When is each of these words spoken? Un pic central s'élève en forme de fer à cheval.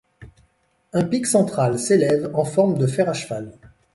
Un 0.93 1.03
pic 1.03 1.27
central 1.27 1.77
s'élève 1.77 2.31
en 2.33 2.43
forme 2.43 2.79
de 2.79 2.87
fer 2.87 3.07
à 3.07 3.13
cheval. 3.13 3.51